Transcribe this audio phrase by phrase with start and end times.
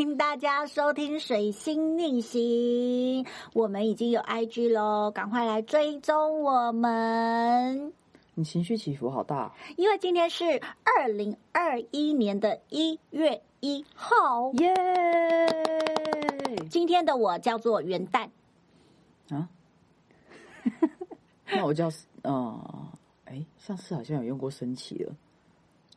[0.00, 7.92] 迎大家收听《水星逆行》，我们已经有 IG 喽，赶快来追踪我们。
[8.34, 14.74] 你情绪起伏好大，因为今天是二零二一年的一月一号，耶！
[16.70, 18.26] 今天的我叫做元旦
[19.28, 19.50] 啊，
[21.46, 21.90] 那我叫
[22.22, 22.88] 呃，
[23.26, 25.12] 哎，上次好像有用过升旗了。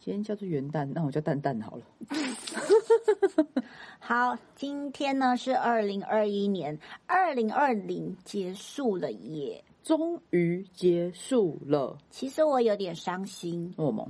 [0.03, 1.83] 今天叫做元旦，那我叫蛋蛋好了。
[3.99, 11.97] 好，今天呢是二零二一年，二零二零结束了耶，终于结束了。
[12.09, 13.73] 其实我有点伤心。
[13.77, 14.05] 噩梦。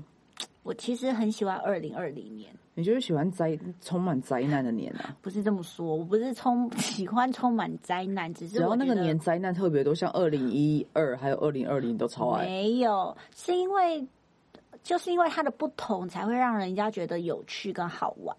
[0.64, 2.52] 我其实很喜欢二零二零年。
[2.74, 5.16] 你就是喜欢灾充满灾难的年啊？
[5.22, 12.48] 不是这么说，我不是充 喜欢充满灾难，只是只要那个年灾难特别多，像二零一二还有二零二零都超爱。
[12.48, 14.08] 没有，是因为。
[14.84, 18.36] 就是因为它的不同，才会让人家觉得有趣跟好玩，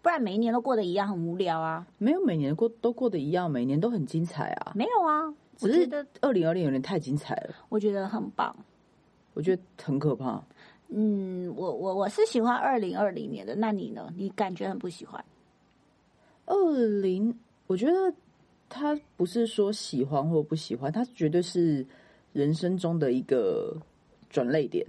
[0.00, 1.86] 不然每一年都过得一样，很无聊啊。
[1.98, 4.72] 没有每年过都过得一样，每年都很精彩啊。
[4.74, 7.54] 没有啊，只是二零二零有点太精彩了。
[7.68, 8.56] 我觉得很棒，
[9.34, 10.42] 我觉得很可怕。
[10.88, 14.12] 嗯，我我我是喜欢二零二零年的，那你呢？
[14.16, 15.22] 你感觉很不喜欢？
[16.46, 18.14] 二零，我觉得
[18.68, 21.86] 他不是说喜欢或不喜欢，他绝对是
[22.32, 23.76] 人生中的一个
[24.28, 24.86] 转泪点。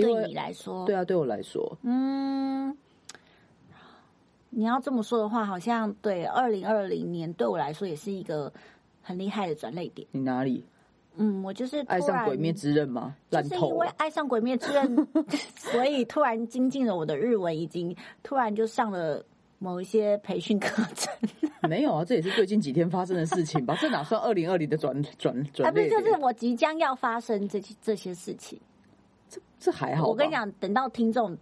[0.00, 2.76] 对你来说，对啊，对我来说，嗯，
[4.50, 8.52] 你要这么说的话，好像对二零二零年对我来说也是一个
[9.02, 10.06] 很厉害的转泪点。
[10.12, 10.64] 你哪里？
[11.16, 13.14] 嗯，我就是爱上《鬼灭之刃》吗？
[13.30, 14.96] 就是因为爱上《鬼灭之刃》，
[15.58, 19.22] 所以突然精进了我的日文，已经突然就上了
[19.58, 21.12] 某一些培训课程。
[21.68, 23.76] 没有啊，这也是最近几天发生的事情吧？
[23.80, 25.68] 这哪算二零二零的转转转？
[25.68, 28.58] 啊，不是，就是我即将要发生这这些事情。
[29.30, 31.34] 这这还好，我跟你讲，等到听众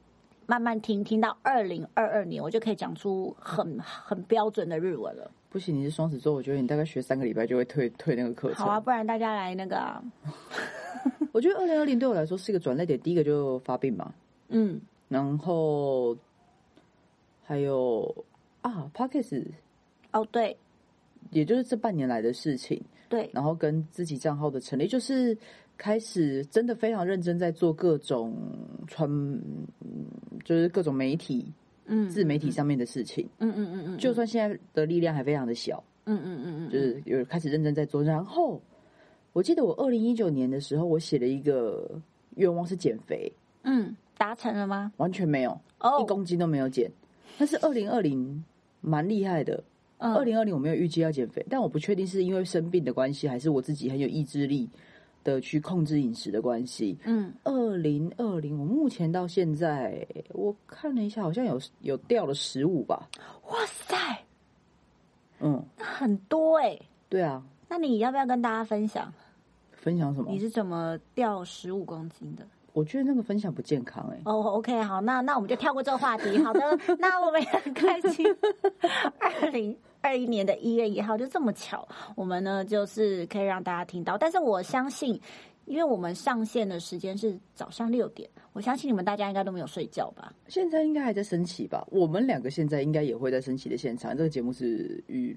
[0.46, 5.30] 慢慢听，听到二零二二年，我就可以讲出很很标准的日文了。
[5.50, 8.66] 不行，你是双子座，我觉得你大概学三个礼拜就会退退那个课程。
[8.66, 10.02] 好啊，不然大家来那个。
[11.32, 14.12] 我觉得二零二零对我来说是一个转捩点，第一个就发病嘛，
[14.48, 14.78] 嗯，
[15.08, 16.14] 然后
[17.44, 18.14] 还有
[18.60, 19.46] 啊 p a r k e s
[20.12, 20.56] 哦对，
[21.30, 25.36] 也就是这半年来的事情，对，然后跟自己账号的成立，就是。
[25.78, 28.36] 开始真的非常认真在做各种
[28.88, 29.08] 传，
[30.44, 31.50] 就是各种媒体、
[31.86, 33.26] 嗯，自媒体上面的事情。
[33.38, 33.98] 嗯嗯嗯嗯。
[33.98, 38.02] 就算现在的力量还非常的小，嗯嗯嗯嗯，就是有开始认真在做。
[38.02, 38.60] 然后
[39.32, 41.88] 我记得我二零一九年的时候，我写了一个
[42.34, 43.32] 愿望是减肥。
[43.62, 44.92] 嗯，达成了吗？
[44.96, 46.90] 完全没有，哦，一公斤都没有减。
[47.38, 48.44] 但是二零二零
[48.80, 49.62] 蛮厉害的。
[50.00, 54.68] 二零二零我没有预计要减肥，但我不确定是因为生病的关系，还是我自己很有意志力。
[55.28, 63.08] 的去控制饮食的关系，嗯，二零二零，我目前到现在，我看了一下，好像有有掉了十五吧。
[63.50, 63.96] 哇塞，
[65.40, 66.78] 嗯，很多哎。
[67.10, 69.12] 对啊，那你要不要跟大家分享？
[69.72, 70.30] 分享什么？
[70.30, 72.46] 你是怎么掉十五公斤的？
[72.72, 74.20] 我觉得那个分享不健康哎。
[74.24, 76.38] 哦，OK，好，那那我们就跳过这个话题。
[76.42, 76.60] 好的，
[76.98, 78.26] 那我们也很开心。
[79.18, 79.76] 二零。
[80.00, 84.16] 二一年的一月一号，就这么巧，我们呢就是可以让大家听到。
[84.16, 85.20] 但是我相信，
[85.64, 90.32] 因为我们上线的时间是早上六点，我相信你们大家应该都没有睡觉吧？
[90.46, 91.86] 现在应该还在升旗吧？
[91.90, 94.16] 我们两个现在应该也会在升旗的现场。
[94.16, 95.36] 这个节目是预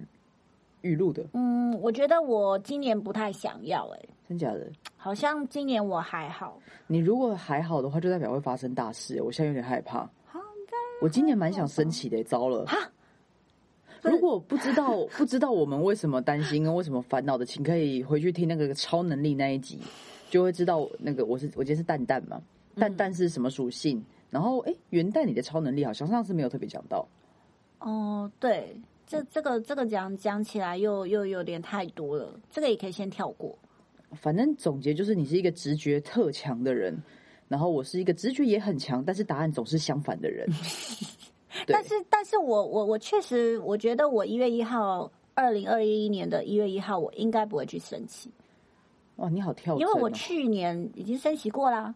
[0.81, 1.25] 预录的。
[1.33, 4.71] 嗯，我觉得我今年不太想要，哎，真假的？
[4.95, 6.59] 好像今年我还好。
[6.85, 9.21] 你如果还好的话，就代表会发生大事。
[9.23, 10.07] 我现在有点害怕。
[10.25, 10.39] 好
[11.01, 12.65] 我今年蛮想升旗的，糟了。
[12.67, 12.77] 哈。
[14.09, 19.79] 如果不知道 不知道我们为什么担心跟为什么烦恼的，请可以回去听那个超能力那一集，
[20.29, 22.41] 就会知道那个我是我今天是蛋蛋嘛，
[22.75, 24.03] 蛋蛋是什么属性？
[24.29, 27.07] 然后哎，元旦你的超能力好像上次没有特别讲到。
[27.79, 28.75] 哦，对，
[29.05, 33.57] 这这个这个讲讲起来又又有点太多了，这个也可以先跳过。
[34.13, 36.97] 反正总结就是你是一个直觉特强的人，
[37.47, 40.47] 然后我是一个直觉也很强，但是答案总是相反的人。
[41.67, 48.31] 但是，但是我我我确实，我觉得我一月一号，二零二一年的一月一号，我应该不会去升旗。
[49.17, 49.77] 哇，你好跳！
[49.77, 51.93] 因为我去年已经升旗过啦。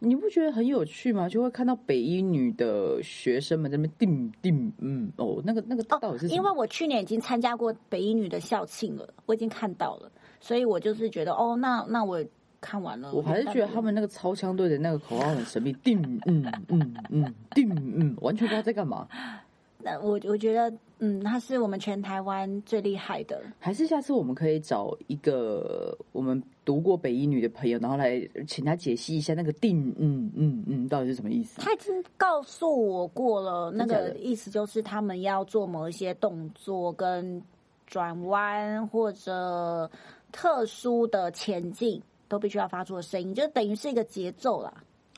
[0.00, 1.28] 你不觉得很有趣吗？
[1.28, 6.28] 就会看到北一女的学生们在那边叮叮，嗯，哦，那个那个到底是？
[6.28, 12.24] 因为我去年已经参加过北一女的校庆了，我已经看到了，所以我就是觉得，哦，那那我。
[12.62, 19.06] 看完了，我还是觉得他们那个超枪队的那个口号很神秘，定嗯嗯嗯定嗯，完全不知道在干嘛。
[19.84, 23.42] 那我我觉得，嗯，他是我们全台湾最厉害的。
[23.58, 31.60] 还是下次我们可以找一个我们读过北医女的朋友，然后来请他解析一下那个定，嗯嗯嗯，到底是什么意思？
[31.60, 37.42] 他已经告诉我过了，那个意思就是他们要做某一些动作跟
[37.84, 39.90] 转弯或者
[40.30, 42.00] 特殊的前进，
[42.32, 44.72] 都必须要发出的声音，就等于是一个节奏啦，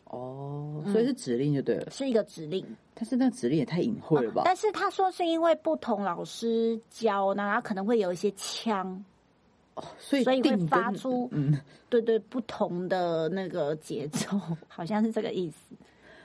[0.07, 1.89] 哦，所以是指令就对了。
[1.89, 2.67] 是一个指令。
[2.93, 4.43] 但是那指令也太隐晦了吧？
[4.45, 9.05] 但是他说是因为不同老师教，那他可能会有一些腔，
[9.97, 11.57] 所以所以会发出嗯。
[11.89, 15.77] 对对不同的那个节奏， 好像是这个意思。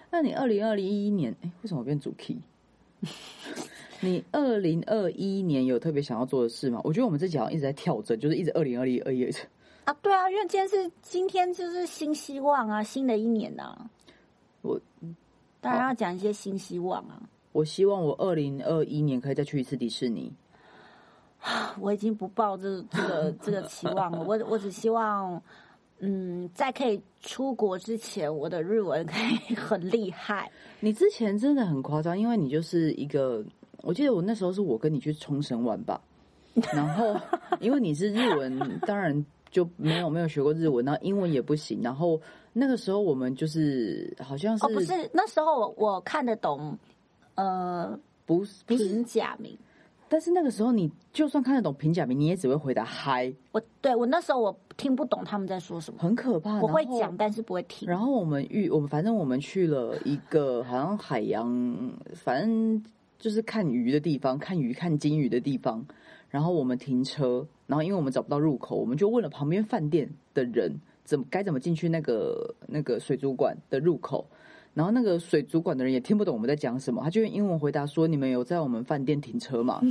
[0.09, 2.39] 那你二零二零一年，哎，为什么变主 key？
[4.01, 6.81] 你二零二一年有特别想要做的事吗？
[6.83, 9.31] 我觉得我们这集好像一直在跳针，就是一直二零二零二一。
[9.89, 13.89] 啊，对啊，因为今天是今天就是新希望啊，新的一年呐、啊，
[14.61, 14.79] 我
[15.59, 17.19] 当然要讲一些新希望啊。
[17.53, 20.31] 我希望我二零二一年可以再去一次迪士尼。
[21.81, 25.41] 我已经不抱这这个 这个期望了，我我只希望，
[25.97, 30.51] 嗯，在可以出国之前，我的日文可以很厉害。
[30.81, 33.43] 你之前真的很夸张，因为你就是一个，
[33.81, 35.99] 我记得我那时候是我跟你去冲绳玩吧，
[36.73, 37.15] 然后
[37.59, 42.19] 因为你是日文，当然就没有没有学过日文，然后英文也不行，然后
[42.53, 46.77] 那个时候我们就是好像是哦，不是，那时候我我看得懂，
[47.35, 49.57] 呃，不是不是，平假名。
[50.11, 56.59] 但是那个时候你就算看得懂平假名，你也只会回答嗨，我对我那时候我听不懂他们在说什么，很可怕。
[56.61, 57.87] 我会讲，但是不会听。
[57.87, 61.47] 然后我们遇我们反正我们去了一个好像海洋，
[62.15, 62.83] 反正
[63.19, 65.85] 就是看鱼的地方，看鱼看金鱼的地方。
[66.27, 74.27] 然后我们停车，然后因为我们找不到入口，我们就问了旁边饭店的人怎么该怎么进去那个那个水族馆的入口。
[74.73, 79.81] 然后那个水族馆的人也听不懂我们在讲什么，他就用英文回答说：“你们有在我们饭店停车吗？”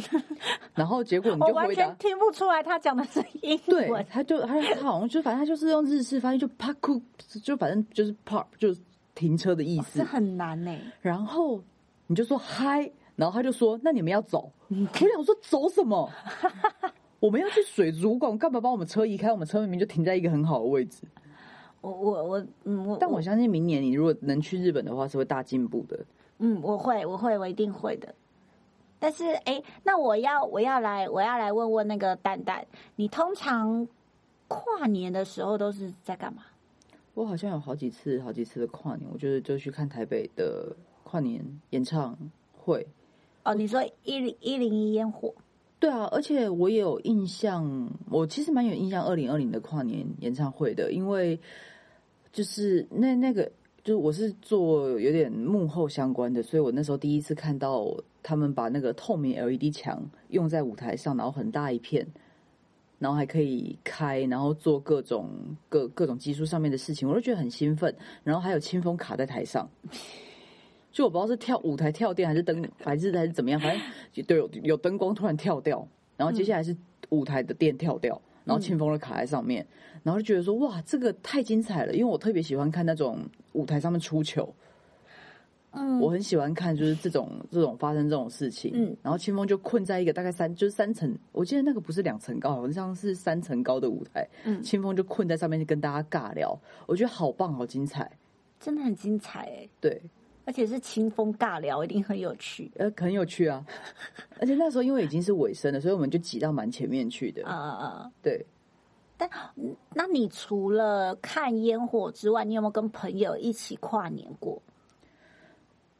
[0.75, 4.07] 然后结果你就回答全听不出来他讲的是英对，。
[4.09, 7.03] 他就他他好像就反正他就是用日式发音，就 park
[7.43, 8.81] 就反正就是 park 就是
[9.15, 10.05] 停车的意思这。
[10.05, 11.63] 很难呢、然后
[12.07, 14.51] 你就说嗨，然后他就说那你们要走。
[14.69, 16.11] 我想说走什么？
[17.21, 19.33] 我们要去水族馆，干嘛把我们车移开？
[19.33, 21.03] 我们车明明就停在一个很好的位置。
[21.81, 25.99] 我我我嗯我但我相信明年你如果能去日本的话，是会大进步的。
[26.39, 28.15] 嗯我会我会我一定会的。
[29.01, 32.67] 但是哎，那我要我要来我要来问问那个蛋蛋，
[32.97, 33.87] 你通常
[34.49, 36.43] 跨年的时候都是在干嘛？
[37.15, 40.75] 我好像有好几次好几次的跨年，我就是就去看台北的
[41.05, 42.17] 跨年演唱
[42.57, 42.87] 会。
[43.45, 45.33] 哦，你说一零一零一烟火，
[45.81, 51.39] 对啊，而且我也有印象，我其实蛮有印象二零二零的跨年演唱会的，因为
[52.33, 53.45] 就是那那个，
[53.85, 57.87] 就是我是做有点幕后相关的，所以我那时候第一次看到
[58.25, 62.05] 他们把那个透明 LED 墙用在舞台上，然后很大一片，
[62.99, 65.31] 然后还可以开，然后做各种
[65.69, 67.95] 各各种技术上面的事情，我都觉得很兴奋。
[68.25, 69.71] 然后还有清风卡在台上，
[70.99, 73.81] 就我不知道是跳舞台跳电还是灯还是还是怎么样，反正
[74.13, 75.87] 就对有有灯光突然跳掉，
[76.17, 76.77] 然后接下来是
[77.11, 79.65] 舞台的电跳掉，然后清风的卡在上面，
[80.03, 83.21] 然后就觉得说哇，这个太精彩了，因为我特别喜欢看那种
[83.53, 84.53] 舞台上面出糗。
[85.71, 88.73] 嗯，我很喜欢看，就是这种这种发生这种事情。
[88.75, 94.27] 嗯，然后清风就困在一个大概三就是三层，我记得那个不是两层高，好像是三层高的舞台。
[94.43, 98.11] 嗯清风就困在上面跟大家尬聊，我觉得好棒，好精彩。
[98.59, 100.03] 真的很精彩哎，对，
[100.49, 102.71] 而且是清风尬聊，一定很有趣。
[102.79, 103.63] 呃，很有趣啊。
[104.41, 107.47] 而且那时候因为已经是尾声了，所以我们就挤到蛮前面去的。
[107.47, 108.11] 啊啊啊！
[108.23, 108.47] 对，
[109.19, 109.29] 但
[109.93, 114.63] 那你除了看烟火之外，你有没有跟朋友一起跨年过？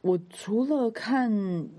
[0.01, 1.31] 我除了看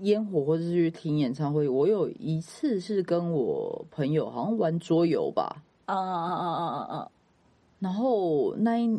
[0.05, 5.61] 烟火或者是去听演唱会，我有一次是跟我朋友好像玩桌游吧。
[5.87, 7.11] 啊啊啊啊啊啊！
[7.79, 8.97] 然后那一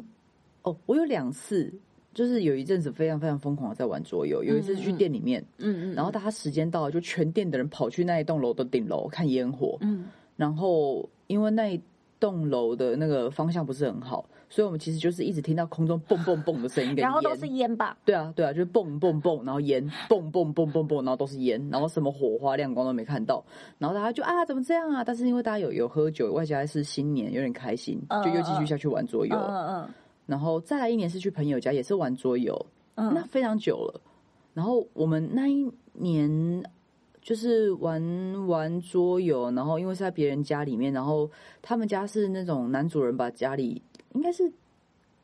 [0.63, 1.73] 哦，我有两次，
[2.15, 4.43] 就是有一阵子非常非常疯狂的在玩桌游。
[4.43, 9.77] 有一次去店里面，嗯嗯，然后大家时间到了，就全店的人跑去那一栋楼的顶楼看烟火。
[9.81, 11.81] 嗯然后因为那一
[12.19, 17.97] 栋楼的那个方向不是很好，所以我们其实就是一直听到空中蹦蹦蹦的声音跟， 然后都是烟吧？
[18.05, 23.45] 对啊，对啊，就是蹦蹦蹦，然后烟蹦蹦蹦蹦蹦，然后都是烟，然后什么火花亮光都没看到，
[23.79, 25.05] 然后大家就啊怎么这样啊？
[25.05, 29.37] 但是因为大家有有喝酒，外加是新年，有点开心，嗯就又继续下去玩桌游。
[29.37, 29.89] 嗯嗯
[30.27, 34.01] 然后再来一年是去朋友家，也是玩桌游，嗯那非常久了。
[34.55, 36.63] 然后我们那一年
[37.21, 43.81] 就是玩玩桌游，然后因为是在别人家里面，然后他们家是那种男主人把家里
[44.13, 44.53] 应该是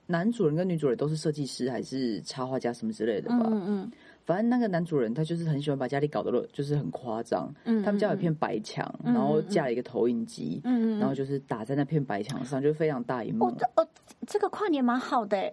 [0.07, 3.43] 男主人跟女主人都是设计师还是插画家什么之类的吧。
[3.51, 3.93] 嗯嗯
[4.25, 7.51] 反正那个男主人他就是很喜欢把家里搞得就是很夸张。
[7.65, 13.47] 嗯他们家有一片白墙，然后架了一个投影机，嗯嗯然后就是打在那片白墙上，就非常大一幕。
[13.47, 13.89] 哦，这哦，
[14.29, 15.53] 这个跨年蛮好的哎。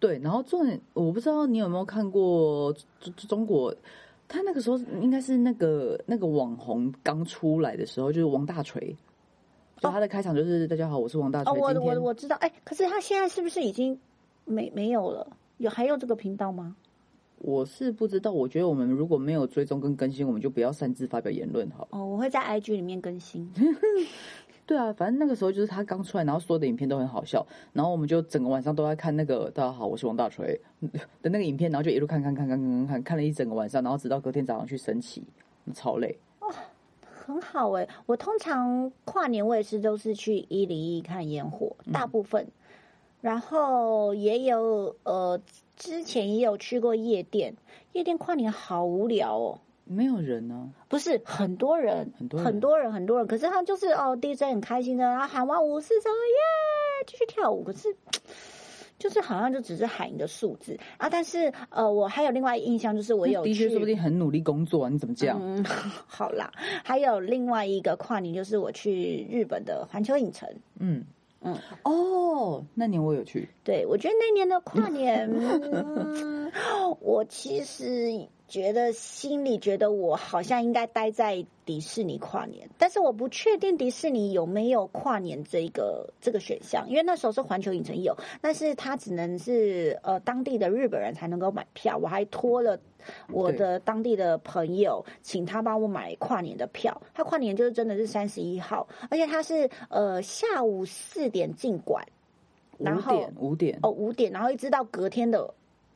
[0.00, 3.74] 对，然后重点我不知道你有没有看过中中国，
[4.26, 8.96] 他那个时候应该是那个那个网红刚出来的时候，就是王大锤。
[9.78, 11.50] 就他的开场就是“大家好，我是王大锤”。
[11.52, 13.98] 哦，我我我知道，哎，可是他现在是不是已经
[14.44, 15.26] 没没有了？
[15.58, 16.76] 有还有这个频道吗？
[17.38, 21.88] 我是不知道，我觉得我们如果没有追踪跟更新，我们就不要擅自发表言论好了。
[21.90, 23.52] 哦，我会在 IG 里面更新。
[24.64, 30.58] 对啊，反正那个时候就是他刚出来，然后所有的影片都很好笑，然后我们就整个晚上都在看那个“大家好，我是王大锤”
[31.20, 35.24] 的那个影片，然后就一路看看看，看看看看，看了一整个晚上，然后直到隔天早上去升旗，
[35.74, 36.16] 超累。
[36.40, 36.48] 哇，
[37.24, 37.88] 很好哎！
[38.06, 42.46] 我通常跨年我也是都是去一零一看烟火，大部分，
[43.20, 45.40] 然后也有呃
[45.76, 47.54] 之前也有去过夜店，
[47.92, 49.58] 夜店跨年好无聊哦。
[49.84, 53.26] 没有人呢、不是很多人，很多人很多人，很多人。
[53.26, 57.62] 可是他就是哦，DJ 很开心的，然后喊完五四三耶，继续跳舞。
[57.62, 57.94] 可是
[58.98, 61.10] 就是好像就只是喊一个数字啊。
[61.10, 65.38] 但是呃，我还有另外印象，就是我有去的确说不定很努力工作啊，你怎么这样？
[65.42, 65.64] 嗯，
[66.06, 66.52] 好啦，
[66.84, 70.48] 还有另外一个跨年，就是我去日本的环球影城。
[70.78, 71.04] 嗯
[71.40, 76.52] 嗯哦，那年我有去，对，我觉得那年的跨年，嗯
[77.00, 78.12] 我其实
[78.52, 92.78] 觉得心里觉得我好像应该待在迪士尼跨年，但是我不确定迪士尼有没有跨年这个这个选项，因为那时候是环球影城有，但是它只能是呃当地的日本人才能够买票，我还托了。
[93.32, 97.00] 我的当地的朋友，请他帮我买跨年的票。
[97.14, 102.06] 他跨年就是真的是三十一号，而且他是呃下午四点进馆，
[102.78, 105.52] 五然后点五点哦，五点，然后一直到隔天的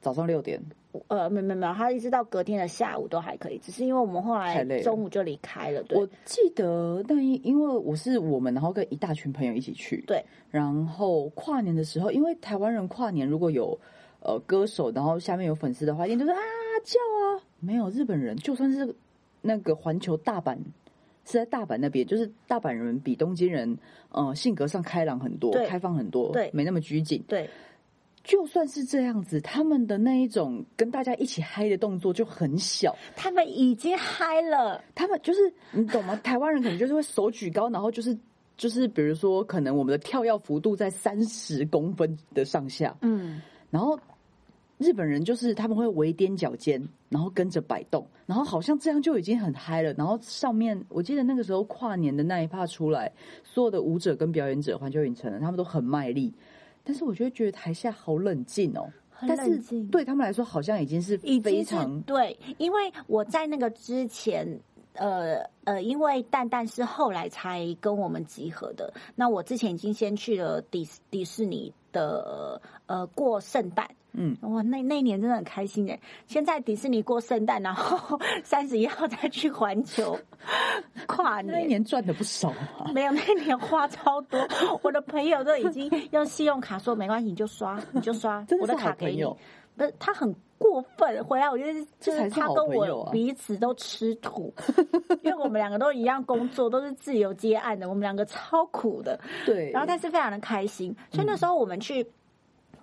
[0.07, 0.63] 早上六点，
[1.09, 5.99] 呃，没没没有，他一直到隔天的下午都还可以，只是因为我们后来中午就离开了，对。
[5.99, 13.77] 我记得，但因因为我是我们，然后跟一大群朋友一起去，对，然后跨年的时候，因为台湾人跨年如果有
[14.21, 16.39] 呃歌手，然后下面有粉丝的话，一定就是啊
[16.85, 18.95] 叫啊，没有日本人，就算是
[19.43, 20.57] 那个环球大阪。
[21.29, 23.77] 是在大阪那边，就是大阪人比东京人，
[24.11, 25.67] 呃，性格上开朗很多，对。
[25.67, 26.49] 开放很多，对。
[26.53, 27.21] 没那么拘谨。
[27.27, 27.51] 对，
[28.27, 35.41] 就算是这样子，他们的那一种跟大家一起嗨的动作就很小，他们已经嗨了，他们就是
[35.71, 36.17] 你懂吗？
[36.17, 38.19] 台湾人可能就是会手举高，然后就是
[38.57, 43.41] 就是比如说，可能我们的跳跃幅度在三十公分的上下，嗯，
[43.71, 43.97] 然后
[44.79, 49.93] 日本人就是他们会微踮脚尖，然后跟着摆动，然后好像这样就已经很嗨了。
[49.93, 53.13] 然后上面我记得那个时候跨年的那一趴出来，
[53.45, 56.35] 所有的舞者跟表演者，环球影城的他们都很卖力，
[56.87, 58.89] 但是我就会觉得台下好冷静哦。
[59.11, 64.59] 很但是对他们来说，好像已经是已经是非常对，因为我在那个之前。
[64.99, 73.87] 呃呃，因为蛋蛋是后来才跟我们集合的，那我之前已经先去了迪迪士尼的呃过圣诞，
[74.17, 76.01] 嗯，哇，那那一年真的很开心哎！
[76.27, 80.19] 先在迪士尼过圣诞，然后 三十一号 再去环球
[81.07, 81.85] 跨 年那一年。
[81.85, 82.91] 赚的不少啊。
[82.95, 84.41] 没有，那一年花超多，
[84.83, 89.23] 我的朋友都已经用信用卡说没关系，你就刷，你就刷我的卡给你。
[89.77, 94.51] 不是他很过分，回来我觉得就是他跟我彼此都吃土，
[95.23, 99.21] 因为我们两个都一样工作，都是自由接案的，我们两个超苦的。
[99.45, 102.05] 对，然后但是非常的开心，所以那时候我们去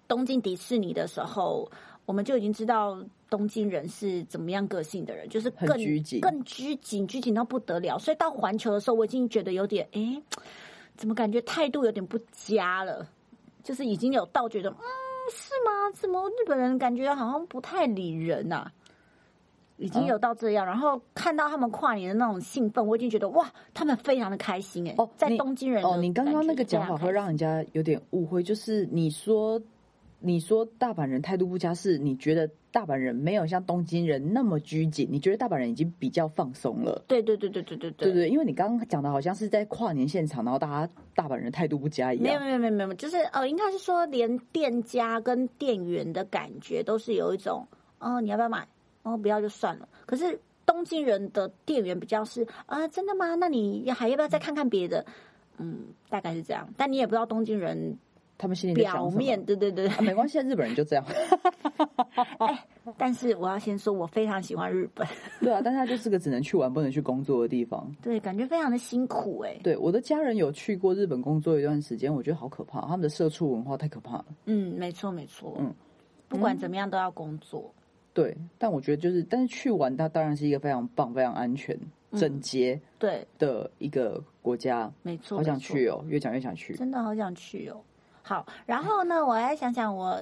[0.07, 1.69] 东京迪士尼的时候，
[2.05, 7.97] 我们就已经知道东京人是怎么样个性的人，就是更拘谨更拘谨，拘谨到不得了。
[7.97, 10.21] 所以到环球的时候，我已经觉得有点，哎，
[10.95, 13.07] 怎么感觉态度有点不佳了？
[13.63, 14.83] 就是已经有到觉得，嗯，
[15.31, 15.89] 是吗？
[15.95, 18.69] 怎么日本人感觉好像不太理人呐、
[19.77, 29.61] 已经有到这样，然后看到他们跨年的那种兴奋，我已经觉得哇，他们非常的开心哎、哦，在你东京人哦，你刚刚那个讲法会让人家有点误会，就是你说
[30.25, 37.03] 你说大阪人态度不佳，是你觉得大阪人没有像东京人那么拘谨，你觉得大阪人已经比较放松了。
[37.09, 42.39] 对对对对对对对对，因为你刚刚讲的好像是在跨年现场，然后大家大阪人态度不佳一样没有。
[42.39, 47.67] 没有没有没有，就是呃，应该是说连店家跟店员的感觉都是有一种，
[47.99, 48.65] 哦，你要不要买？
[49.01, 49.89] 哦，不要就算了。
[50.05, 53.35] 可是东京人的店员比较是啊、真的吗？
[53.35, 55.05] 那你还要不要再看看别的？
[55.57, 56.65] 嗯，大概是这样。
[56.77, 57.97] 但你也不知道东京人
[58.37, 59.87] 他们心里表面，对对对。
[59.87, 61.05] 啊，没关系，日本人就这样。
[62.97, 65.07] 但是我要先说，我非常喜欢日本，
[65.39, 67.89] 对啊，但是它就是个只能去玩不能去工作的地方。
[68.01, 74.25] 对，感觉非常的辛苦哎、对，我的家人有去过日本工作一段时间，我觉得好可怕，他们的社畜文化太可怕了。
[74.45, 75.73] 嗯，没错没错，嗯
[76.27, 77.73] 不管怎么样都要工作。
[78.13, 81.77] 对，但我觉得就是，但是去玩它当然是一个非常棒、非常安全、
[82.11, 86.73] 整洁对，的一个国家，没错，好想去哦，越讲越想去。
[86.75, 87.81] 真的好想去哦。
[88.23, 90.19] 好，然后呢，我来想想我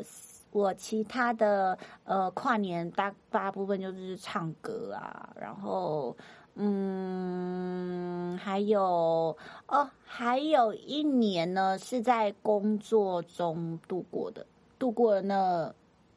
[0.52, 6.18] 我其他的呃跨年大大部分就是唱歌啊，然后
[6.56, 14.46] 嗯，还有哦，还有一年呢是在工作中度过的，
[14.80, 15.74] 度过了那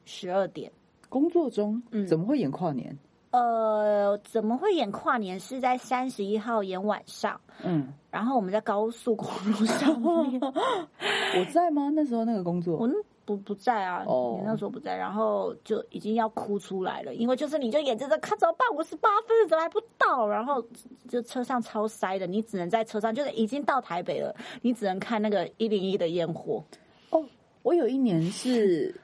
[0.07, 0.73] 十二点。
[1.11, 2.99] 工作中，嗯怎么会演跨年？
[3.35, 5.41] 呃，怎么会演跨年？
[5.41, 10.41] 是在三十一号演晚上，嗯，然后我们在高速公路上面。
[11.37, 11.91] 我在吗？
[11.93, 12.89] 那时候那个工作我，
[13.25, 18.69] 不不在啊，哦你那时候不在，然后就已经要哭出来了，因为就是你就眼睁睁看怎么办？
[18.77, 20.29] 五十八分怎么还不到？
[20.29, 20.65] 然后
[21.09, 26.63] 就车上超塞的，你只能在车上，就是已经到台北了，你只能看那个 一零一的烟火。
[27.11, 27.25] 哦
[27.63, 28.95] 我有一年是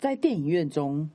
[0.00, 1.10] 在电影院中，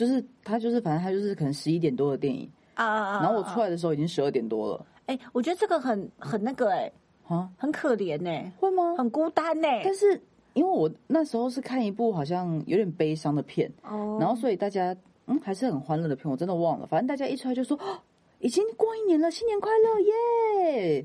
[0.00, 3.20] 就是他就是反正他就是可能十一点多的电影，啊啊啊！
[3.22, 6.90] 然后我出来，的时候已经十二点多了哎、我觉得这个很很那个哎、
[7.28, 8.94] 啊，很可怜哎、会吗？
[8.96, 10.18] 很孤单哎、但是
[10.54, 18.00] 因为我那时候是看一部好像有点悲伤的片，哦，然后所以大家嗯还是很欢乐的片，我真的忘了，反正大家一出来就说、哦
[18.38, 21.04] 已经过一年了，新年快乐耶！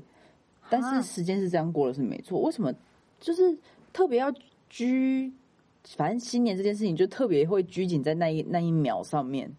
[0.70, 2.72] 但啊是时间是这样过了是没错，为什么
[3.20, 3.54] 就是
[3.92, 4.32] 特别要
[4.70, 5.30] 拘？
[5.94, 9.50] 反正新年这件事情就特别会拘谨在那一那一秒上面。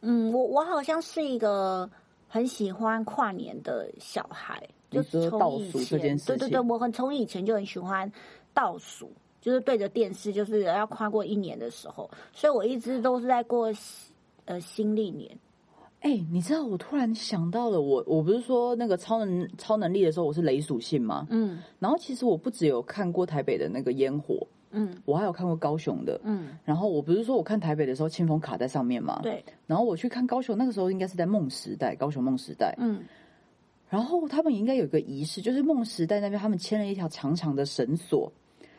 [0.00, 1.88] 嗯，我我好像是一个
[2.28, 8.10] 很喜欢跨年的小孩，你就从说倒数以前这件事对对对，我很从以前就很喜欢
[8.52, 13.72] 倒数，就是对着电视，就是要跨过一年的时候，所以我一直都是在过
[14.44, 15.30] 呃新历年。
[16.00, 21.26] 哎、你知道我突然想到了我，我不是说那个超能超能力的时候我是雷属性吗？
[21.30, 26.20] 嗯然后其实我不只有看过台北的那个烟火，嗯我还有看过高雄的。
[26.24, 29.20] 嗯，然后我不是说我看台北的时候清风卡在上面嘛？。
[29.22, 32.74] 对，然后我去看高雄，那个时候应该是在梦时代，高雄梦时代。
[32.78, 33.02] 嗯
[33.90, 38.32] 然后他们应该有一个仪式，就是梦时代那边他们牵了一条长长的绳索，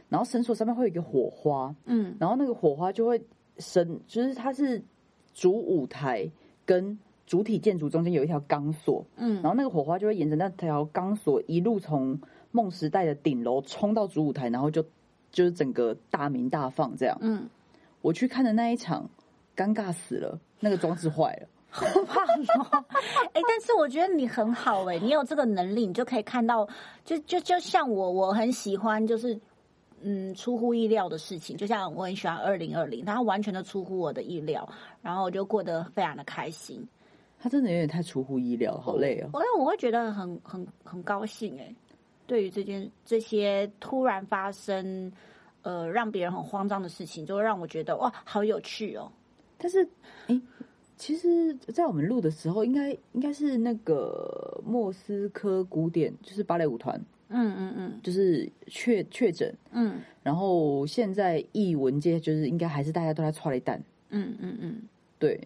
[0.10, 3.22] 然后绳索上面会有一个火花，嗯然后那个火花就会
[3.60, 4.84] 升，就是它是
[5.34, 6.30] 主舞台
[6.66, 12.20] 跟主体建筑中间有一条钢索，嗯然后那个火花就会沿着那条钢索一路从
[12.52, 14.84] 梦时代的顶楼冲到主舞台，然后就
[15.36, 17.18] 就是整个大鸣大放这样。
[17.20, 17.48] 嗯，
[18.02, 19.08] 我去看的那一场，
[19.56, 21.48] 尴尬死了，那个装置坏了。
[21.70, 22.26] 好棒
[22.58, 22.86] 哦！
[23.34, 26.66] 哎、但是我觉得你很好哎、你有这个能力，你就可以看到，
[27.04, 29.40] 就就就像我，我很喜欢就是。
[30.08, 34.68] 嗯，出乎意料的事情，就像我很喜欢二零二零，它完全的出乎我的意料，
[35.02, 36.88] 然后我就过得非常的开心。
[37.40, 39.30] 他真的有点太出乎意料，好累哦。
[39.34, 41.74] 我因为我会觉得很很很高兴哎、
[42.28, 45.12] 对于这件这些突然发生，
[45.62, 49.12] 呃，让别人很慌张的事情，就会让我觉得哇，好有趣哦。
[49.58, 49.88] 但是，
[50.28, 50.42] 哎，
[50.98, 64.82] 其实，在我们录的时候，应该应该是那个莫斯科古典，就是芭蕾舞团，嗯嗯嗯就是确确诊，嗯然后现在艺文界就是应该还是大家都在踹了一蛋，嗯嗯嗯，
[65.20, 65.40] 对。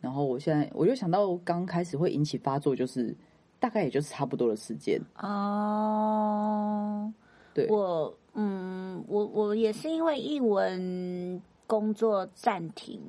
[0.00, 3.12] 然后我现在我就想到刚开始会引起发作，就是
[3.58, 7.12] 大概也就是差不多的时间，哦，
[7.54, 13.00] 对我嗯，我我也是因为译文工作暂停，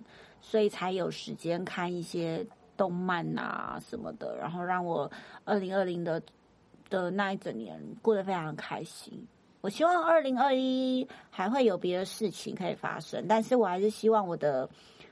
[0.41, 2.45] 所以才有时间看一些
[2.77, 5.11] 动漫啊什么的，然后让我
[5.43, 6.21] 二零二零的
[6.89, 9.27] 的那一整年过得非常开心。
[9.59, 14.69] 我希望二零二一还会有别的事情可以发生，但是我还是希望我的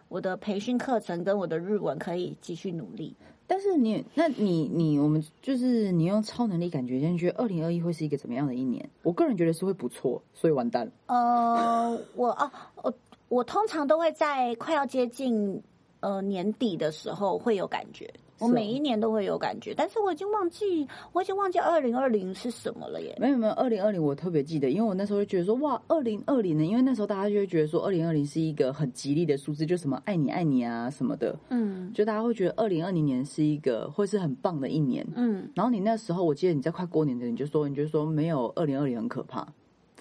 [0.08, 3.14] 我的培训课程跟我的日文可以继续努力。
[3.48, 8.90] 但是你，那你你我们就是你用超能力感觉，你觉得二零二一会是一个怎么样的一年？
[9.04, 10.92] 我个人觉得是会不错，所以完蛋。
[11.06, 12.94] 呃，我哦，我
[13.30, 15.62] 我通常都会在快要接近
[16.00, 23.16] 呃年底的时候会有感觉，我每一年都会有感觉，但是我已经忘记我已经忘记二零二零是什么了耶。
[23.20, 35.06] 没有没有，二零二零我特别记得，因为我那时候就觉得说，哇，二零二零呢，因为那时候大家就会觉得说，二零二零是一个很吉利的数字，就什么爱你爱你啊什么的，嗯就大家会觉得二零二零年是一个会是很棒的一年。
[35.16, 39.48] 嗯，然后你那时候，我记得你在快过年的，你就说，你就说没有二零二零很可怕。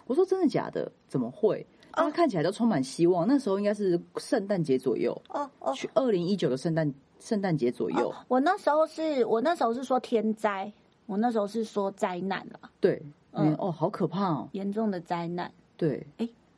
[0.07, 0.91] 我说真的假的？
[1.09, 1.65] 怎么会？
[1.93, 3.27] 大家看起来都充满希望。
[3.29, 6.93] 那时候应该是圣诞节左右，哦哦去二零一九的圣诞
[7.25, 8.11] 圣诞节左右。
[8.11, 10.71] 哦，我那时候是我那时候是说天灾，
[11.07, 13.01] 我那时候是说灾难了，对，
[13.33, 14.49] 嗯嗯，哦，好可怕哦。
[14.53, 15.51] 严重的灾难。
[15.79, 16.07] 对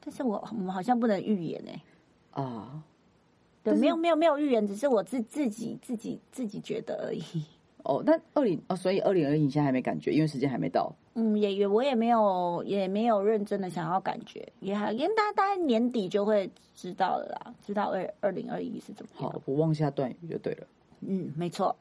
[0.00, 2.82] 但是我我们好像不能预言哎、啊，
[3.62, 7.22] 对，没有没有没有预言，只是我自自己自己自己觉得而已。
[7.86, 10.92] 哦，但二零哦，所以二零二一你现在还没感觉，因为时间还没到。
[11.14, 19.30] 嗯，也也我也没有也没有认真的想要感觉，也还因为大大概年底就会知道了啦，知道二二零二一是怎么样。
[19.30, 20.66] 好，我忘下断语就对了。
[21.00, 21.74] 嗯，没错。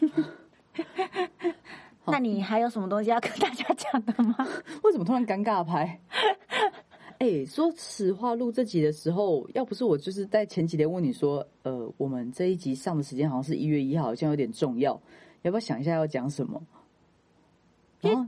[2.06, 4.34] 那你还有什么东西要跟大家讲的吗？
[4.82, 6.00] 为什么突然尴尬拍？
[7.22, 15.00] 哎，说实话，录这集的时候，要不是我就是在前几天问你说，呃，我们这一集上的时间好像是一月一号，好像有点重要，
[15.42, 16.60] 要不要想一下要讲什么？
[18.00, 18.26] 然后，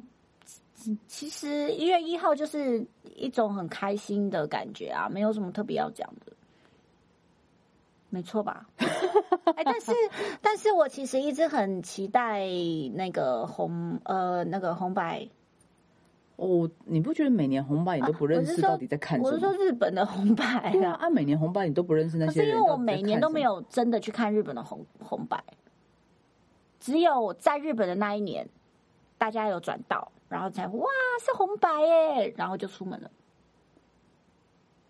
[1.09, 6.33] 其实一月一号就是一种很开心的感觉啊，没有什么特别要讲的，
[8.11, 8.69] 没错吧？
[9.57, 9.93] 哎，但是，
[10.41, 12.47] 但是我其实一直很期待
[12.95, 15.29] 那个红呃那个红白。
[16.37, 19.29] 哦，你不觉得每年红白你都不认识到底在看什么？
[19.29, 25.43] 我是说日本的红白啊，啊，每年红白你都不认识那些人，是因为我每年都没有真的去看日本的红红白，
[26.81, 28.49] 只有在日本的那一年，
[29.17, 30.87] 大家有转到，然后才哇
[31.25, 33.11] 是红白耶，然后就出门了。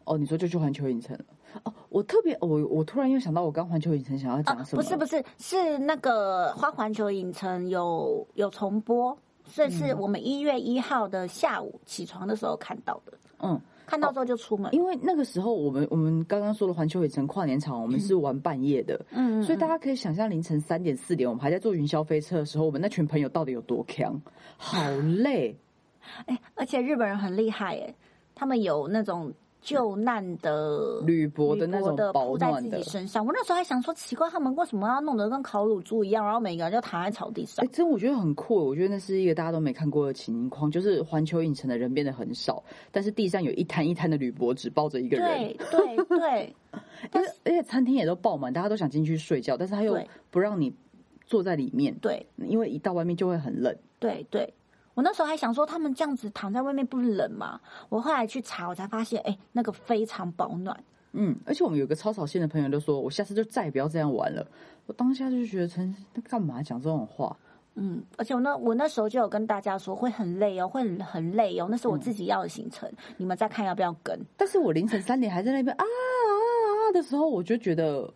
[0.04, 1.24] 哦，你说就去环球影城了？
[1.64, 4.83] 哦，我特别，我我突然又想到，我刚环球影城想要讲什么？
[4.83, 9.16] 不是不是，是那个花环球影城有有重播。
[9.52, 13.12] 这是我们一月一号的下午起床的时候看到的。
[13.40, 14.74] 嗯，看到之后就出门。
[14.74, 18.98] 因为那个时候我们我们刚刚说的环球影城跨年场，我们是玩半夜的。
[19.11, 24.20] 嗯，所以大家可以想象凌晨三点四点，我们还在坐云霄飞车的时候，我们那群朋友到底有多强，
[24.57, 25.57] 好累。
[26.26, 27.94] 哎，而且日本人很厉害哎，
[28.35, 29.33] 他们有那种。
[29.64, 37.64] 救难的铝箔的那种铺在自己身上，我那时候还想说奇怪，他们为什么要弄得跟烤乳猪一样，然后每个人就躺在草地上？
[37.64, 46.57] 哎，真我觉得很酷，我觉得那是一个大家都没看过的情况，就是环球影城的人变得很少，但是地上有一摊一摊的铝箔纸包着一个人，对对对，
[47.11, 49.98] 而且而且餐厅也都爆满，大家都想进去睡觉，但是他又
[50.31, 50.70] 不让你
[51.27, 54.53] 坐在里面，对，因为一到外面就会很冷，对对。
[54.94, 57.61] 我那时候还想说，他们这样子躺在外面不冷吗？
[57.88, 60.85] 我后来去查，我才发现，哎，那个非常保暖。
[61.12, 64.46] 嗯，而且我们有个超草线的朋友都说，我下次就再也不要这样玩了。
[64.87, 65.94] 我当下就觉得，陈
[66.28, 67.37] 干嘛讲这种话？
[67.74, 71.66] 嗯，而且我那我那时候就有跟大家说，会很累哦，会很累哦。
[71.70, 74.18] 那是我自己要的行程，你们再看要不要跟。
[74.37, 78.12] 但是我凌晨三点还在那边啊啊啊的时候，我就觉得。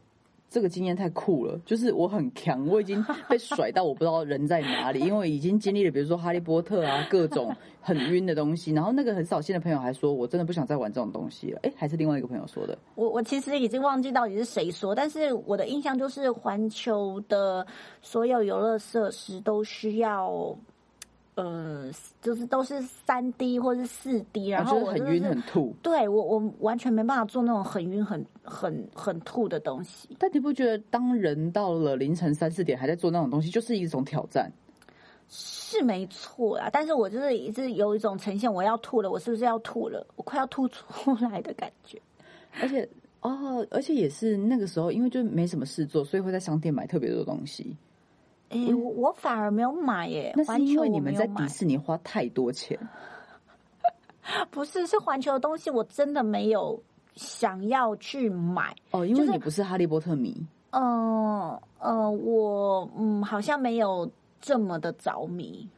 [0.50, 8.72] 这个经验太酷了，就是我很强，我已经被甩到我不知道人在哪里，因为已经经历了，比如说哈利波特啊，各种很晕的东西。
[8.72, 11.60] 然后那个很扫兴的朋友还说，我真的不想再玩这种东西了。
[11.64, 12.78] 哎，还是另外一个朋友说的。
[12.94, 17.66] 我我其实已经忘记到底是谁说，但是我的印象就是环球的
[18.00, 20.56] 所有游乐设施都需要。
[21.38, 21.88] 呃，
[22.20, 25.72] 就是都是三 D 或是四 D，然后我很晕很吐。
[25.80, 30.08] 对我，我完全没办法做那种很晕、很很很吐的东西。
[30.18, 34.50] 但你不觉得，当人到了凌晨三四点还在做那种东西，就是一种挑战？
[35.28, 40.04] 是没错啦，但是我就是一直有一种呈现我要吐了，我是不是要吐了？
[40.16, 42.00] 我快要吐出 来的感觉。
[42.60, 42.88] 而且
[43.20, 47.76] 哦，而且也是那个时候，因为就没什么事做，所以会在商店买特别多东西。
[48.50, 50.32] 哎，我我反而没有买耶。
[50.36, 52.78] 那是因为你们在迪士尼花太多钱。
[54.50, 56.82] 不是，是环球的东西，我真的没有
[57.14, 58.74] 想要去买。
[58.90, 60.34] 哦，因为你不是哈利波特迷。
[60.70, 65.68] 嗯嗯，我嗯好像没有这么的着迷。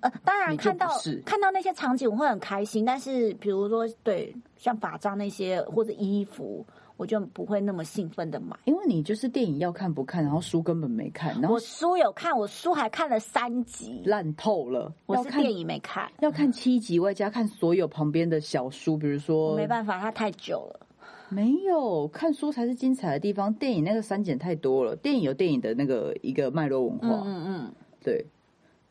[0.00, 0.88] 呃，当然看到
[1.24, 6.64] 看到那些场景我会很开心，但是比如说对像法杖那些或者衣服。
[7.02, 11.34] 我就不会那么兴奋的买，因为你就是电影要看不看，然后书根本没看。
[11.40, 14.94] 然后我书有看，我书还看了三集，烂透了。
[15.06, 20.86] 我是电影没看，要看七集外加看所有旁边的小书，比如说没办法，它太久了。
[21.28, 24.94] 没有看书才是精彩的地方，电影那个删减太多了。
[24.94, 28.24] 电影有电影的那个一个脉络文化，嗯嗯，对。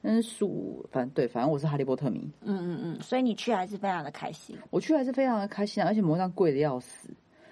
[0.03, 4.57] 嗯，书反正对，反正我是哈利波特迷，嗯嗯嗯，所以你去还是非常的开心。
[4.71, 7.07] 我去还是非常的开心啊，而且魔杖贵的要死。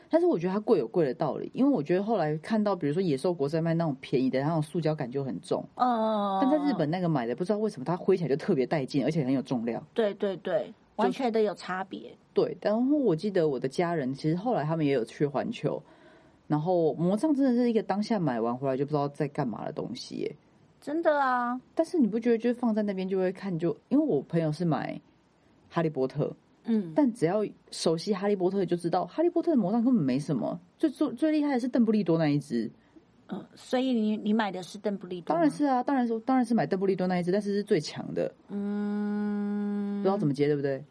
[0.10, 5.64] 但是我觉得它贵有贵的道理，因为我觉得后来看到，比如说野兽国在卖那种便宜的，那种塑胶感就很重。
[5.76, 6.40] 嗯。
[6.42, 9.86] 但在日本那个买的，不知道为什么它挥起来就特别带劲，而且很有重量。
[9.94, 12.12] 对对对，完全的有差别。
[12.34, 15.82] 对，然后我记得我的家人其实后来他们也有去环球，
[16.48, 20.36] 然后魔杖真的是一个当下买完回来就不知道在干嘛的东西耶。
[20.82, 21.60] 真的啊！
[21.76, 25.00] 但是你不觉得就是放在那边就会看，就因为我朋友是买
[25.70, 26.34] 哈利波特。
[26.70, 32.72] 嗯，但只要熟悉哈利波特，就知道哈利波特的魔杖根本没什么，最最最厉害的是邓布利多那一只。
[33.32, 35.34] 嗯，所以你你买的是邓布利多？
[35.34, 38.32] 当然是啊，当然是当然是买邓布利多那一只，但是是最强的。
[38.50, 40.84] 嗯，不知道怎么接，对不对？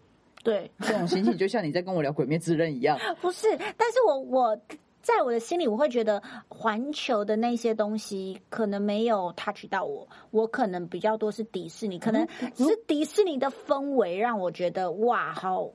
[0.45, 2.97] 对，这种心情就像你在跟我聊《鬼灭之刃》一样。
[3.21, 4.61] 不是，但是我我
[5.09, 15.71] 在我的心里，我会觉得环球的那些东西可能没有 touch 到我，我可能比较多是迪士尼，可能是迪士尼的氛围让我觉得哇，好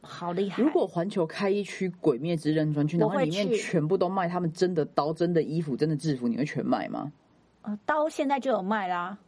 [0.00, 0.62] 好厉害。
[0.62, 7.10] 如果环球开一区《鬼灭之刃》专区，然后里面全部都卖他们真的刀、真的衣服、真的制服，你会全买吗？
[7.62, 9.18] 呃，刀现在就有卖啦。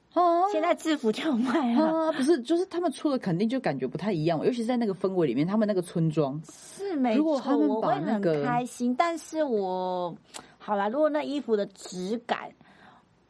[0.50, 8.94] 现在制服就卖了，不是，就是他们出的肯定就感觉不太一样，尤其是在那个氛围里面，他们那个村庄是没错，我会很开心。
[8.94, 10.14] 但是我
[10.58, 12.50] 好啦，如果那衣服的质感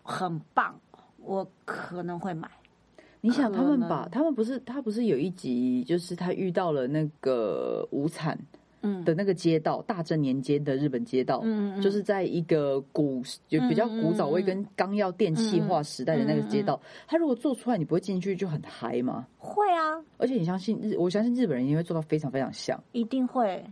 [0.02, 0.74] 很棒，
[1.18, 2.50] 我可能会买。
[3.20, 8.36] 你想，他们把他们不是他不是有一集，就是他遇到了那个无惨。
[8.82, 19.26] 嗯的那个街道，大正年间的日本街道，嗯就是在一个古就比较古早味跟刚要电气化时代的那个街道，它如果做出来，你不会进去就很嗨吗？
[19.38, 23.64] 会啊，而且你相信日，我相信日本人也会做到非常非常像，一定会，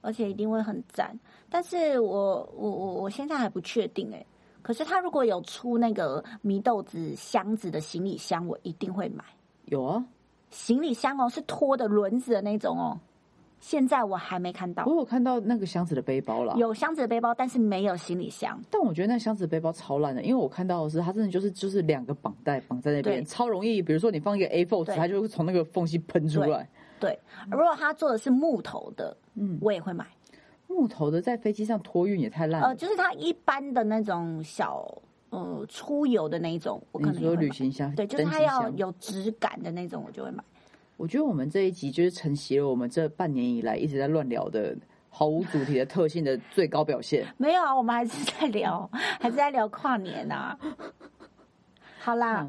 [0.00, 1.18] 而且一定会很赞。
[1.50, 4.24] 但是我我我我现在还不确定哎，
[4.60, 9.24] 可是他如果有出那个祢豆子箱子的行李箱，我一定会买。
[9.64, 10.04] 有啊，
[10.50, 12.98] 行李箱哦，是拖的轮子的那种哦。
[13.60, 18.60] 现在我还没看到，我有看到那个箱子的背包了，有箱子的背包，但是没有行李箱。
[18.70, 23.82] 但我觉得那箱子的背包超烂的，因为我看到的是它真的就是就是两个绑带绑在那边，超容易。
[23.82, 26.68] 比如说你放一个 A4 纸，它就会从那个缝隙喷出来。
[27.00, 27.18] 对，
[27.50, 30.06] 如果它做的是木头的，嗯，我也会买。
[30.66, 32.68] 木头的在飞机上托运也太烂了。
[32.68, 34.86] 呃，就是它一般的那种小
[35.30, 40.44] 呃出游的那一种，我可能有旅行箱，对，就是它要有质感的那种，我就会买。
[40.98, 44.76] 我觉得我们这一集就是承袭了我们这半年以来一直在乱聊的
[45.08, 47.24] 毫无主题的特性的最高表现。
[47.38, 50.58] 没有啊，我们还是在聊，还是在聊跨年啊。
[52.00, 52.48] 好啦，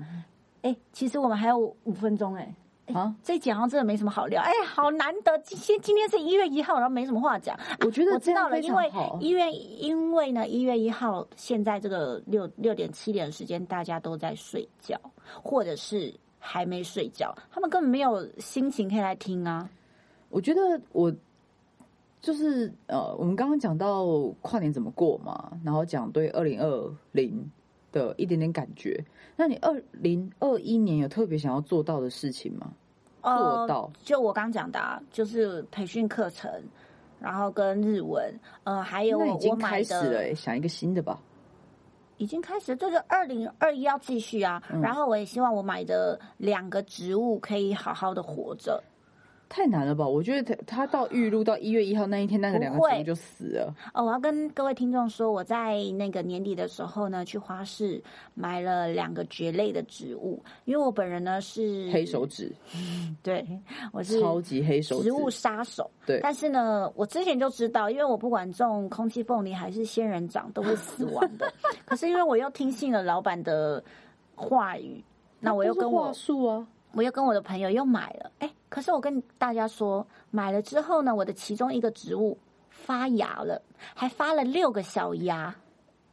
[0.64, 2.54] 哎，其实我们还有五分钟哎。
[2.92, 4.42] 啊，这一集好像真的没什么好聊。
[4.42, 7.56] 哎，好难得，今天今天是一月一号，然后没什么话讲。
[7.86, 15.00] 我觉得我知道了，因为一月因为呢，一月一号现在这个六六点七点的时间，大家都在睡觉，
[15.44, 16.12] 或者是。
[16.40, 19.70] 还没睡觉，他们根本没有心情可以来听啊！
[20.30, 21.14] 我觉得我
[22.22, 24.06] 就是呃，我们刚刚讲到
[24.42, 27.50] 跨年怎么过嘛，然后讲对二零二零
[27.92, 29.04] 的一点点感觉。
[29.36, 32.72] 那你二零二一年有特别想要做到的事情吗？
[33.22, 36.50] 做到就我刚讲的，啊，就是培训课程，
[37.20, 41.20] 然后跟日文，呃，还有已经开始了，想一个新的吧。
[42.20, 44.62] 已经开始，这个二零二一要继续啊！
[44.84, 48.84] 然后我也希望我买的两个植物可以好好的活着。
[49.50, 50.08] 太难了吧？
[50.08, 53.76] 我觉得他他到预录到一月一号那一天，那个两个植物就死了。
[53.96, 58.02] 哦，我要跟各位听众说，我在那个年底的时候呢，去花市
[58.36, 62.54] 买了两个蕨类的植物，因为我本人呢是黑手指，
[63.24, 63.44] 对，
[63.92, 65.90] 我是超级黑手植物杀手。
[66.06, 71.52] 对，但是呢，我之前就知道，因为我不管种空气凤梨还是仙人掌都会死亡的。
[71.86, 73.84] 可是因为我又听信了老板的
[74.36, 75.04] 话语，
[75.40, 76.68] 那我又跟我树啊。
[76.94, 82.38] 我又跟我的朋友又买了，哎，可是我跟大家说，买了之后呢，我的其中一个植物
[82.70, 83.62] 发芽了，
[83.94, 85.56] 还发了六个小芽，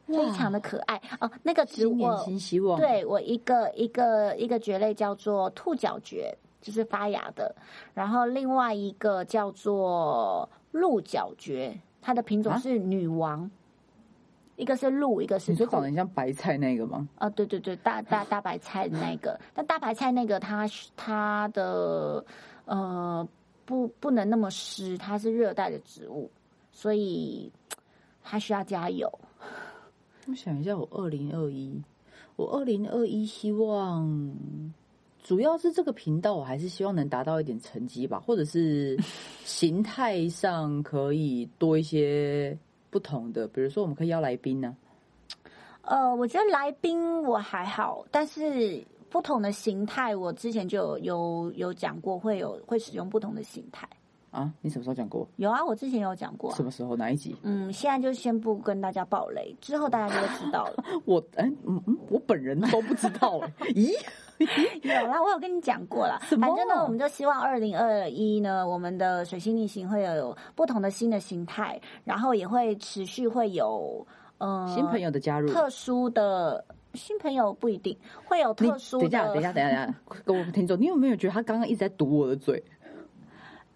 [0.05, 1.01] 非常的可爱。
[1.19, 1.29] 哦。
[1.41, 7.55] 那个植物，新希望，对我一个一个一个蕨类叫做兔角蕨，就是发芽的，
[7.93, 13.49] 然后另外一个叫做鹿角蕨，它的品种是女王。
[14.57, 15.51] 一个是鹿，一个是。
[15.51, 17.07] 你说长得像白菜那个吗？
[17.19, 22.25] 啊，对对对，大大大白菜那个，但大白菜那个它它的
[22.65, 23.25] 呃
[23.65, 26.29] 不不能那么湿，它是热带的植物，
[26.71, 27.51] 所以
[28.23, 29.07] 它需要加油。
[30.27, 31.79] 我想一下，我二零二一，
[32.35, 34.27] 我二零二一希望
[35.23, 38.97] 主要是这个频道，我还是希望能达到一点成绩吧，或者是
[39.45, 42.57] 形态上可以多一些。
[42.89, 44.75] 不同的，比如说我们可以邀来宾呢。
[45.81, 53.87] 呃，我觉得来宾我还好，但是不同的形态，我之前就有有讲过，会有会使用不同的形态。
[54.29, 55.25] 啊，你什么时候讲过？
[55.37, 56.53] 有啊，我之前有讲过。
[56.53, 56.95] 什么时候？
[56.97, 57.35] 哪一集？
[57.41, 60.83] 嗯，现在就先不跟大家爆雷，之后大家就会知道了。
[61.05, 63.39] 我哎，嗯嗯，我本人都不知道。
[63.73, 63.91] 咦？
[64.83, 66.19] 有啦，我有跟你讲过啦。
[66.39, 74.05] 反正呢，我们就希望二零二一呢，我们的水星逆行会有不同的新的形态，然后也会持续会有
[74.37, 78.99] 呃新朋友的加入，特殊的新朋友不一定会有特殊。
[78.99, 82.63] 等一下，等一下，等一下， 各位听众，你有没有觉得他刚刚一直在堵我的嘴？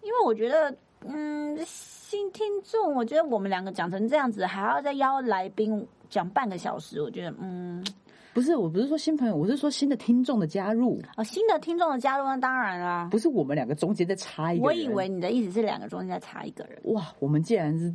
[0.02, 0.74] 因为我觉得，
[1.06, 7.84] 嗯，新听众，我觉得我们两个讲成这样子，还要再邀来宾讲半个小时，我觉得，嗯。
[8.34, 13.08] 不是，我不是说新朋友，我是说新的听众的加入啊，新的听众的加入，那当然啦。
[13.10, 16.78] 不是我们两个中间再插一个人，我以为你的意思是两个中间再插一个人。
[16.84, 17.92] 哇，我们竟然是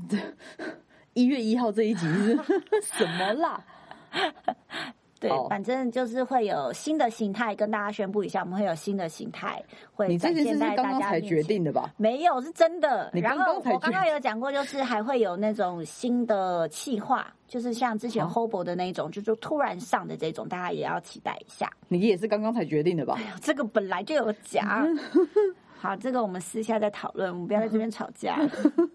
[1.13, 2.39] 一月一号这一集是
[2.84, 3.63] 什么啦？
[5.19, 9.63] 对哦，反正就是会有新的形态跟大家宣布一下，我们会有新的形态
[9.95, 11.43] 会展现在大刚才决。
[11.47, 11.93] 定的吧？
[11.95, 13.10] 没有，是真的。
[13.13, 21.71] 你然后刚刚才我刚刚有讲过，就是还会有那种新的企划，就是像之前啊 Hobo 的那种，就是突然上的这种，大家也要期待一下。
[21.88, 23.13] 你也是刚刚才决定的吧？
[23.17, 24.86] 哎呀这个本来就有讲。
[25.79, 28.35] 好，这个我们私下再讨论，我们不要在这边吵架。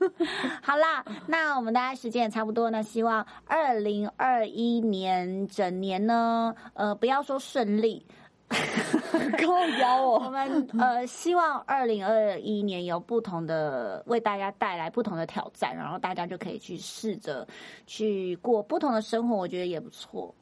[0.63, 8.05] 好啦，那我们大家时间也差不多呢，希望二零二一年整年呢，呃，不要说顺利，
[8.49, 17.47] 靠腰我哦， 们呃希望二零二一年有不同的为大家带来不同的挑战，然后大家就可以去试着
[17.87, 20.35] 去过不同的生活，我觉得也不错。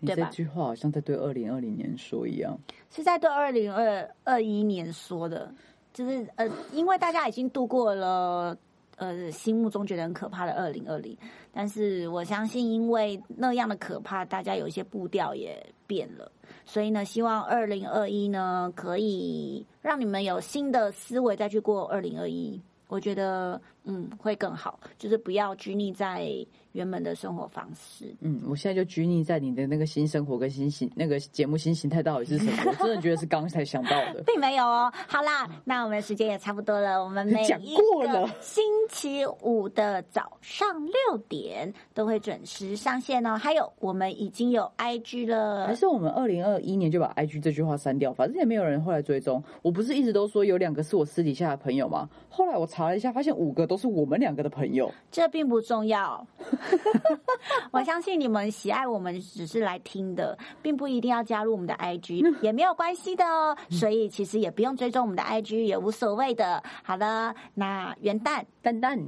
[0.00, 2.58] 你这句话好像在对二零二零年说一样。
[2.90, 5.52] 是在对二零二二一年说的，
[5.92, 8.56] 就是呃，因为大家已经度过了
[8.96, 11.16] 呃心目中觉得很可怕的二零二零，
[11.52, 16.32] 但是我相信，因为那样的可怕，大家有一些步调也变了，
[16.64, 22.60] 所以呢，希望二零二一呢可以让你们有新的思维再去过二零二一。
[22.88, 26.28] 我觉得，嗯，会更好，就是不要拘泥在
[26.72, 28.14] 原本的生活方式。
[28.20, 32.62] 嗯，我现在就拘泥在你的那个新生活跟新形那个节目新形态到底是什么？
[32.66, 34.22] 我真的觉得是刚才想到的。
[34.26, 34.92] 并没有哦。
[35.08, 37.02] 好啦，那我们时间也差不多了。
[37.02, 43.36] 我们每讲一个过了星期五的早上六点都会准时上线哦。
[43.36, 49.42] 还有，我们已经有 IG 了还，是我们二零二一年就把 IG 这句话删掉，反正也没有人后来追踪。
[49.62, 52.08] 我不是一直都说有两个是我私底下的朋友吗？
[52.28, 54.92] 后来我查了一下，发现五个都是我们两个的朋友。
[55.12, 56.26] 这并不重要。
[57.70, 63.56] 我相信你们喜爱我们只是来听的，并不一定要加入我们的 IG， 也没有关系的哦。
[63.70, 66.60] 所以其实也不用追踪我们的 IG，也无所谓的。
[66.82, 68.98] 好了，那元旦蛋蛋，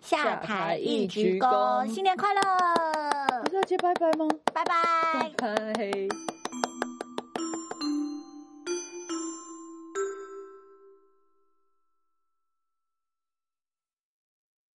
[0.00, 2.40] 下台一鞠躬，新年快乐！
[3.44, 4.26] 不是要接拜拜吗？
[4.54, 5.30] 拜拜。
[5.36, 6.45] 拜。